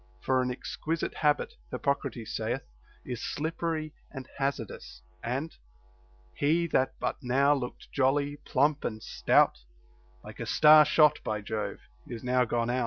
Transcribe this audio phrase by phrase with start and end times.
[0.19, 2.63] For an exquisite habit, Hippocrates saith,
[3.05, 5.03] is slippery and hazardous.
[5.23, 5.55] And
[6.33, 9.59] He that but now looked jolly, plump, and stout,
[10.23, 11.77] Like a star shot by Jove,
[12.07, 12.79] is now gone out;* Aeschylus, Suppliants, 770.